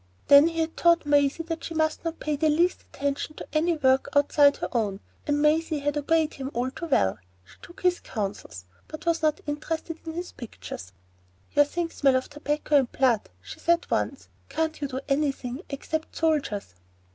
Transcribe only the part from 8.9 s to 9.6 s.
was not